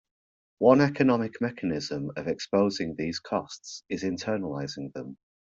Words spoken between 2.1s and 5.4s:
of exposing these costs is internalizing them.